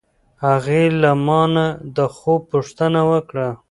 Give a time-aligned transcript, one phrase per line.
[0.45, 3.47] هغې له ما نه د خوب پوښتنه وکړه.